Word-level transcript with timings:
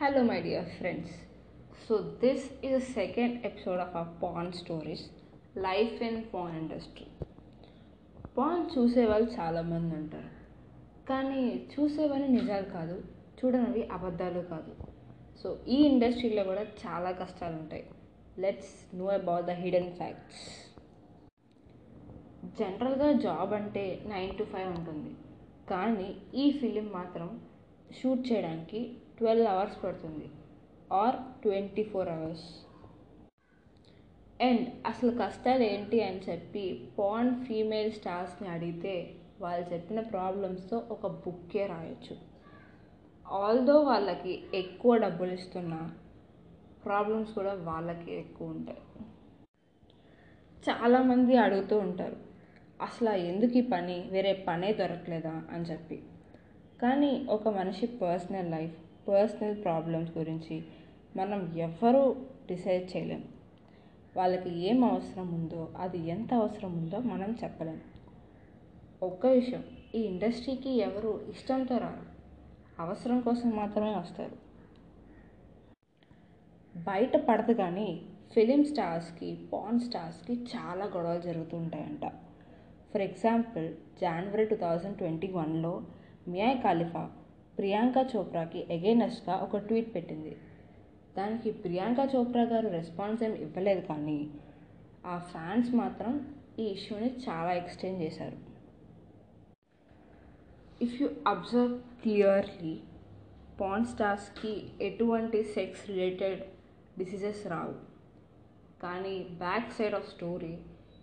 Hello, 0.00 0.22
my 0.22 0.40
dear 0.44 0.64
friends. 0.78 1.10
So, 1.84 1.94
this 2.22 2.40
is 2.64 2.72
the 2.72 2.80
second 2.80 3.30
episode 3.48 3.78
of 3.84 3.92
our 3.98 4.08
porn 4.22 4.48
stories 4.56 5.02
life 5.56 6.02
in 6.02 6.24
porn 6.34 6.56
industry 6.56 7.06
porn 8.38 8.78
చూసేవాళ్ళు 8.78 9.30
చాలామంది 9.30 9.94
ఉంటారు. 9.94 10.30
కానీ 11.08 11.66
చూసేవని 11.74 12.28
నిజాలు 12.28 12.64
కాదు 12.64 13.04
చూడనివి 13.38 13.86
అబద్ధాలు 13.86 14.40
కాదు. 14.40 14.74
సో 15.42 15.58
ఈ 15.68 15.82
ఇండస్ట్రీలో 15.84 16.44
కూడా 16.44 16.62
చాలా 16.62 17.10
కష్టాలు 17.10 17.56
ఉంటాయి. 17.56 17.84
Let's 18.38 18.96
know 18.96 19.04
about 19.04 19.46
the 19.46 19.50
hidden 19.50 19.92
facts 19.92 20.44
జనరల్గా 22.60 23.12
జాబ్ 23.12 23.54
అంటే 23.54 24.02
నైన్ 24.06 24.38
టు 24.38 24.44
ఫైవ్ 24.44 24.68
ఉంటుంది. 24.68 25.10
కానీ 25.70 26.16
ఈ 26.34 26.52
ఫిలిం 26.52 26.90
మాత్రం 26.92 27.40
షూట్ 28.02 28.32
చేయడానికి 28.32 28.96
ట్వెల్వ్ 29.18 29.46
అవర్స్ 29.46 29.84
పడుతుంది. 29.84 30.30
Or 30.92 31.16
twenty 31.42 31.82
four 31.82 32.08
hours. 32.08 32.44
And 34.42 34.86
అసలు 34.86 35.10
కష్టాలు 35.10 35.62
ఏంటి 35.62 36.02
అని 36.02 36.20
చెప్పి 36.30 36.88
పాన్ 36.98 37.44
ఫీమేల్ 37.44 37.92
స్టార్స్ని 37.92 38.48
అడిగితే 38.48 39.14
వాళ్ళు 39.40 39.74
చెప్పిన 39.74 40.00
ప్రాబ్లమ్స్తో 40.00 40.76
ఒక 40.90 41.06
బుక్కే 41.06 41.66
రాయొచ్చు. 41.66 42.16
ఆల్దో 43.28 43.80
వాళ్ళకి 43.80 44.42
ఎక్కువ 44.54 44.96
డబ్బులు 44.96 45.32
ఇస్తున్నా 45.32 45.94
ప్రాబ్లమ్స్ 46.84 47.32
కూడా 47.32 47.54
వాళ్ళకి 47.54 48.14
ఎక్కువ 48.14 48.48
ఉంటాయి. 48.48 48.78
చాలామంది 50.70 51.36
అడుగుతూ 51.36 51.78
ఉంటారు 51.78 52.16
అసలు 52.82 53.10
ఎందుకు 53.10 53.58
ఈ 53.58 53.60
పని? 53.60 54.08
వేరే 54.10 54.44
పనే 54.48 54.72
దొరకలేదా? 54.72 55.42
అని 55.52 55.64
చెప్పి. 55.64 56.02
కానీ 56.82 57.26
ఒక 57.30 57.48
మనిషి 57.48 57.86
పర్సనల్ 57.86 58.50
లైఫ్ 58.50 58.85
పర్సనల్ 59.08 59.64
ప్రాబ్లమ్స్ 59.64 60.18
గురించి 60.18 60.62
మనం 61.16 61.52
ఎవ్వరూ 61.56 62.16
డిసైడ్ 62.48 62.96
చేయలేం. 62.96 63.24
వాళ్ళకి 64.16 64.50
ఏం 64.58 64.84
అవసరం 64.84 65.34
ఉందో 65.34 65.68
అది 65.78 65.98
ఎంత 65.98 66.34
అవసరం 66.34 66.72
ఉందో 66.72 66.98
మనం 66.98 67.36
చెప్పలేం. 67.44 67.80
ఒక్క 69.02 69.26
విషయం 69.26 69.64
ఈ 69.94 70.00
ఇండస్ట్రీకి 70.00 70.70
ఎవరు 70.70 71.20
ఇష్టంతో 71.30 71.78
రారు. 71.78 72.06
అవసరం 72.82 73.20
కోసం 73.20 73.50
మాత్రమే 73.50 73.96
వస్తారు. 73.96 74.46
బయట 76.76 77.16
పడదు 77.16 77.52
కానీ 77.52 78.02
ఫిలిం 78.34 78.64
స్టార్స్కి 78.64 79.46
పాన్ 79.52 79.80
స్టార్స్కి 79.80 80.32
చాలా 80.32 80.84
గొడవలు 80.84 81.20
జరుగుతుంటాయంట 81.20 82.06
ఫర్ 82.92 83.02
ఎగ్జాంపుల్ 83.02 83.74
జనవరి 84.00 84.44
టూ 84.46 84.56
థౌజండ్ 84.56 84.98
ట్వంటీ 84.98 85.32
వన్లో 85.32 85.82
మియా 86.28 86.52
ఖాలిఫా 86.52 87.10
ప్రియాంక 87.58 87.98
చోప్రాకి 88.16 88.66
ఎగైనెస్ట్గా 88.70 89.36
ఒక 89.36 89.56
ట్వీట్ 89.56 89.94
పెట్టింది. 89.94 90.36
దానికి 91.16 91.50
ప్రియాంక 91.50 92.00
చోప్రా 92.14 92.42
గారు 92.42 92.68
రెస్పాన్స్ 92.68 93.22
ఏం 93.22 93.34
ఇవ్వలేదు 93.34 93.80
కానీ 93.80 94.30
ఆ 95.06 95.18
ఫ్యాన్స్ 95.18 95.70
మాత్రం 95.74 96.12
ఈ 96.58 96.64
ఇష్యూని 96.64 97.08
చాలా 97.28 97.52
ఎక్స్టెండ్ 97.52 98.02
చేశారు. 98.02 98.38
If 100.82 101.02
you 101.02 101.08
observe 101.26 101.74
clearly 102.02 102.74
porn 103.60 103.86
స్టార్స్కి 103.86 104.52
ఎటువంటి 104.80 105.44
సెక్స్ 105.44 105.88
రిలేటెడ్ 105.90 106.42
డిసీజెస్ 106.98 107.46
రావు. 107.46 107.74
కానీ 108.82 109.14
బ్యాక్ 109.38 109.72
సైడ్ 109.72 109.94
ఆఫ్ 109.94 110.08
స్టోరీ 110.08 110.58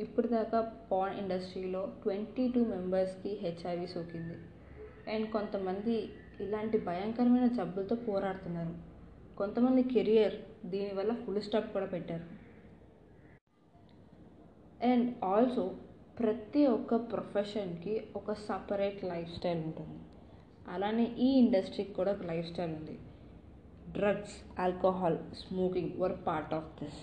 ఇప్పుడు 0.00 0.26
దాకా 0.26 0.60
పాన్ 0.92 1.18
ఇండస్ట్రీలో 1.18 1.82
ట్వంటీ 2.02 2.48
టూ 2.48 2.64
మెంబర్స్కి 2.64 3.32
హెచ్ఐవి 3.42 3.86
సోకింది. 3.86 4.36
అండ్ 5.14 5.26
కొంతమంది 5.30 5.96
ఇలాంటి 6.40 6.78
భయంకరమైన 6.78 7.46
జబ్బులతో 7.46 7.96
పోరాడుతున్నారు. 7.96 8.74
కొంతమంది 9.36 9.82
కెరియర్ 9.82 10.34
దీనివల్ల 10.66 11.14
ఫుల్ 11.14 11.42
స్టాప్ 11.42 11.72
కూడా 11.72 11.86
పెట్టారు. 11.86 12.24
అండ్ 14.86 15.24
ఆల్సో 15.24 15.74
ప్రతి 16.18 16.66
ఒక్క 16.66 16.96
ప్రొఫెషన్కి 16.96 18.04
ఒక 18.16 18.32
సపరేట్ 18.32 19.04
లైఫ్ 19.04 19.36
స్టైల్ 19.36 19.64
ఉంటుంది. 19.64 19.98
అలానే 20.68 21.04
ఈ 21.18 21.38
ఇండస్ట్రీకి 21.38 21.94
కూడా 21.94 22.12
ఒక 22.12 22.22
లైఫ్ 22.26 22.48
స్టైల్ 22.48 22.74
ఉంది. 22.74 22.98
Drugs 23.88 24.60
alcohol 24.60 25.18
smoking 25.34 25.90
were 25.96 26.26
part 26.26 26.54
of 26.54 26.84
this. 26.84 27.02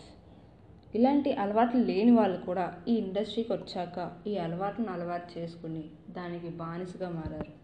ఇలాంటి 0.96 1.34
అలవాట్లు 1.34 1.84
లేని 1.84 2.12
వాళ్ళు 2.12 2.38
కూడా 2.38 2.82
ఈ 2.88 2.96
ఇండస్ట్రీకి 2.96 3.54
వచ్చాక 3.54 4.20
ఈ 4.28 4.38
అలవాట్లను 4.38 4.92
అలవాటు 4.92 5.40
చేసుకుని 5.40 5.84
దానికి 6.10 6.50
బానిసగా 6.50 7.10
మారారు. 7.10 7.61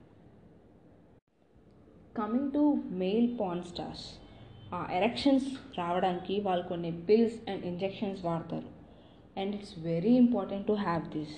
Coming 2.17 2.51
to 2.51 2.63
male 3.01 3.28
porn 3.39 3.63
stars 3.63 4.05
ఆ 4.73 4.79
ఎరెక్షన్స్ 4.91 5.47
రావడానికి 5.78 6.35
వాళ్ళు 6.39 6.66
కొన్ని 6.67 6.91
పిల్స్ 7.07 7.38
అండ్ 7.50 7.66
ఇంజెక్షన్స్ 7.66 8.22
వాడతారు. 8.25 8.69
And 9.38 9.55
it's 9.55 9.75
very 9.79 10.13
important 10.16 10.67
to 10.67 10.75
have 10.85 11.05
this 11.13 11.35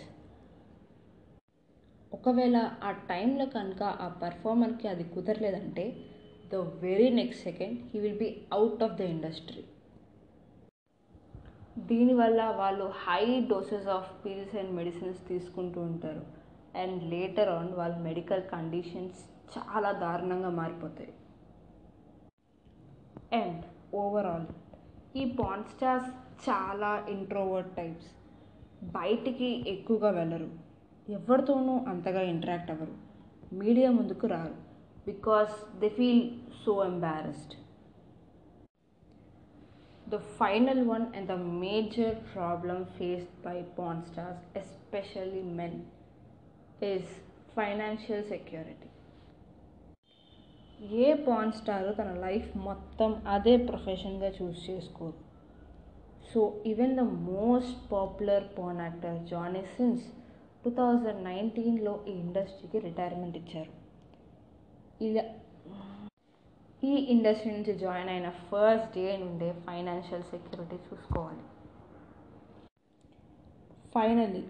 ఒకవేళ 2.11 2.57
ఆ 2.83 2.91
టైంలో 3.09 3.45
కనుక 3.47 3.81
ఆ 4.01 4.07
పర్ఫార్మర్కి 4.21 4.87
అది 4.87 5.03
కుదరలేదంటే 5.15 5.85
the 6.51 6.55
very 6.79 7.09
next 7.11 7.43
second 7.43 7.77
he 7.91 7.99
will 7.99 8.19
be 8.19 8.29
out 8.53 8.83
of 8.83 8.97
the 8.97 9.09
industry 9.15 9.63
దీనివల్ల 11.89 12.41
వాళ్ళు 12.57 12.85
high 13.03 13.23
doses 13.49 13.87
of 13.87 14.09
pills 14.23 14.55
and 14.55 14.71
medicines 14.71 15.19
తీసుకుంటూ 15.27 15.79
ఉంటారు. 15.81 16.23
అండ్ 16.75 17.03
లేటర్ 17.03 17.49
ఆన్ 17.49 17.71
వాళ్ళ 17.71 17.95
మెడికల్ 17.99 18.43
కండిషన్స్ 18.51 19.21
చాలా 19.57 19.91
దారుణంగా 19.91 20.49
మారిపోతాయి. 20.49 21.13
అండ్ 23.41 23.65
ఓవరాల్ 23.95 24.45
ఈ 25.17 25.35
పాన్ 25.35 25.63
స్టార్స్ 25.63 26.09
చాలా 26.49 27.05
ఇంట్రోవర్ట్ 27.09 27.75
టైప్స్ 27.75 28.07
బయటికి 28.83 29.69
ఎక్కువగా 29.69 30.09
వెళ్ళరు. 30.09 30.49
ఎవరితోనూ 31.09 31.77
అంతగా 31.77 32.21
ఇంటరాక్ట్ 32.21 32.71
అవ్వరు. 32.71 32.93
మీడియా 33.55 33.91
ముందుకు 33.91 34.27
రారు. 34.27 34.55
Because 35.05 35.79
they 35.79 35.89
feel 35.89 36.39
so 36.65 36.85
embarrassed 36.85 37.53
the 40.09 40.17
final 40.17 40.89
one 40.89 41.05
and 41.15 41.27
the 41.27 41.31
major 41.31 42.35
problem 42.35 42.85
faced 42.85 43.45
by 43.45 43.65
porn 43.79 44.19
especially 44.57 45.43
men 45.43 45.85
men, 46.83 47.01
financial 47.55 48.23
security. 48.23 48.89
A 50.81 51.13
porn 51.13 51.51
star 51.53 51.87
తన 51.97 52.11
లైఫ్ 52.25 52.57
మొత్తం 52.57 53.11
అదే 53.27 53.57
ప్రొఫెషన్గా 53.57 54.29
చూస్ 54.37 54.69
చేసుకోరు. 54.69 55.17
So 56.31 56.61
even 56.65 56.95
the 56.97 56.99
most 56.99 57.91
popular 57.91 58.45
porn 58.59 58.81
actor 58.81 59.19
Johnny 59.31 59.63
Sins 59.75 60.05
two 60.63 60.69
thousand 60.69 61.23
నైన్టీన్లో 61.23 61.93
ఈ 62.07 62.11
ఇండస్ట్రీకి 62.11 62.79
retirement 62.87 63.37
ఇచ్చారు. 63.37 63.73
ఇలా 65.07 65.23
ఈ 66.83 66.93
ఇండస్ట్రీ 67.13 67.51
నుంచి 67.51 67.73
జాయిన్ 67.79 68.09
అయిన 68.09 68.29
ఫస్ట్ 68.29 68.93
డే 68.97 69.17
నుండే 69.17 69.51
ఫైనాన్షియల్ 69.67 70.23
సెక్యూరిటీ 70.23 70.75
చూసుకోవాలి. 70.87 71.43
ఫైనలీ 73.95 74.43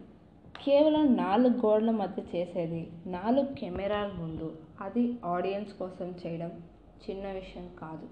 కేవలం 0.65 1.15
నాలుగు 1.15 1.57
గోడల 1.57 1.91
మధ్య 1.91 2.21
చేసేది. 2.35 2.81
నాలుగు 3.07 3.53
కెమెరాల 3.53 4.11
ముందు. 4.11 4.47
అది 4.81 5.03
ఆడియన్స్ 5.25 5.73
కోసం 5.73 6.09
చేయడం 6.21 6.51
చిన్న 7.03 7.31
విషయం 7.31 7.75
కాదు. 7.81 8.07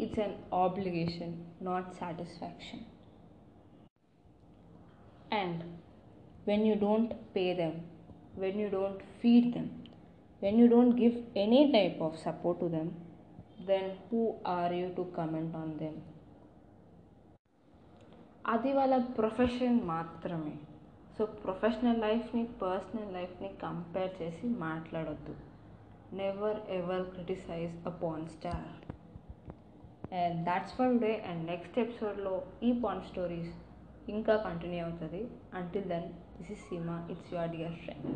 It's 0.00 0.20
an 0.20 0.36
obligation 0.54 1.34
not 1.62 1.88
satisfaction 1.94 2.84
and 5.34 5.62
when 6.48 6.66
you 6.66 6.74
don't 6.74 7.12
pay 7.36 7.54
them 7.54 7.76
when 8.38 8.60
you 8.60 8.68
don't 8.68 9.02
feed 9.20 9.52
them 9.52 9.70
when 10.42 10.60
you 10.60 10.66
don't 10.66 10.96
give 11.00 11.38
any 11.38 11.72
type 11.72 12.02
of 12.02 12.16
support 12.18 12.60
to 12.60 12.68
them 12.68 12.90
then 13.66 13.90
who 14.06 14.20
are 14.46 14.72
you 14.72 14.88
to 14.96 15.02
comment 15.18 15.56
on 15.56 15.74
them 15.78 15.98
అది 18.46 18.72
వాళ్ళ 18.72 18.94
profession 19.18 19.80
మాత్రమే. 19.86 20.54
So 21.16 21.22
professional 21.44 22.00
లైఫ్ని 22.00 22.44
personal 22.62 23.14
లైఫ్ని 23.14 23.48
compare 23.62 24.12
చేసి 24.22 24.46
మాట్లాడొద్దు. 24.66 25.34
Never 26.12 26.58
ever 26.70 27.04
criticize 27.14 27.74
a 27.86 27.92
porn 28.02 28.26
star 28.28 28.70
and 30.14 30.38
that's 30.44 30.74
for 30.78 30.98
day 31.04 31.12
and 31.28 31.44
next 31.46 31.78
ఎపిసోడ్లో 31.78 32.34
ఈ 32.62 32.72
porn 32.84 33.02
stories 33.10 33.54
ఇంకా 34.08 34.36
కంటిన్యూ 34.36 34.80
అవుతుంది. 34.84 35.22
Until 35.54 35.88
then 35.92 36.08
this 36.38 36.52
is 36.52 36.64
Seema 36.68 36.96
it's 37.10 37.32
your 37.34 37.52
dear 37.56 37.76
friend 37.84 38.08